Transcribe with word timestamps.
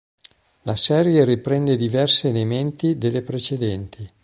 La 0.63 0.75
serie 0.75 1.23
riprende 1.23 1.75
diverse 1.77 2.29
elementi 2.29 2.97
dalle 2.97 3.21
precedenti. 3.21 4.11